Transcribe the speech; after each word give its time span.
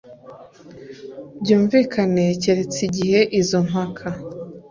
Bwumvikane 1.39 2.25
keretse 2.41 2.79
igihe 2.89 3.19
izo 3.39 3.59
mpaka 3.67 4.07